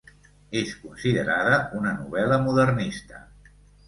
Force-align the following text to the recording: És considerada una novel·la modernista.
És 0.59 0.69
considerada 0.85 1.59
una 1.79 1.91
novel·la 1.97 2.39
modernista. 2.47 3.21